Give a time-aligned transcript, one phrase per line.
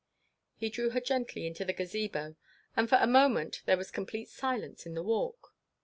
[0.55, 2.35] He drew her gently into the Gazebo,
[2.75, 5.53] and for a moment there was complete silence in the Walk.